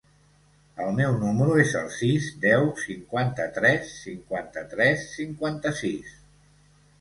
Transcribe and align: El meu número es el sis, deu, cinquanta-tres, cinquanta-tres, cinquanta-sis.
El 0.85 0.95
meu 0.99 1.17
número 1.23 1.57
es 1.63 1.73
el 1.81 1.91
sis, 1.95 2.29
deu, 2.45 2.65
cinquanta-tres, 2.85 3.93
cinquanta-tres, 4.07 5.05
cinquanta-sis. 5.21 6.19